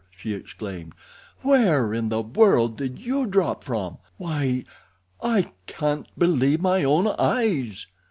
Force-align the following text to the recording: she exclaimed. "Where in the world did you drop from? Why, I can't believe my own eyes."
she 0.09 0.33
exclaimed. 0.33 0.93
"Where 1.43 1.93
in 1.93 2.09
the 2.09 2.21
world 2.23 2.75
did 2.75 2.97
you 2.97 3.27
drop 3.27 3.63
from? 3.63 3.99
Why, 4.17 4.63
I 5.21 5.51
can't 5.67 6.07
believe 6.17 6.59
my 6.59 6.83
own 6.83 7.05
eyes." 7.19 7.85